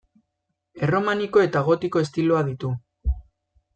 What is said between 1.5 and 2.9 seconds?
gotiko estiloa ditu.